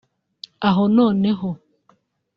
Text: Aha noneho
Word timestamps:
Aha 0.67 0.83
noneho 0.95 1.49